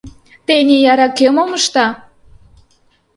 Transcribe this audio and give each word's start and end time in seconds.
Тений 0.45 0.81
яра 0.91 1.07
кӧ 1.17 1.27
мом 1.35 1.51
ышта? 1.59 1.87